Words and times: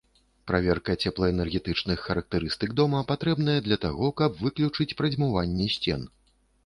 Праверка 0.51 0.93
цеплаэнергетычных 1.09 2.01
характарыстык 2.07 2.73
дома 2.81 3.03
патрэбная 3.11 3.55
для 3.67 3.77
таго, 3.87 4.11
каб 4.23 4.43
выключыць 4.47 4.93
прадзьмуванне 5.03 5.69
сцен. 5.77 6.09